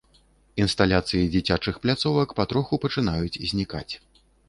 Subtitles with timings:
[0.63, 3.91] Інсталяцыі дзіцячых пляцовак патроху пачынаюць знікаць.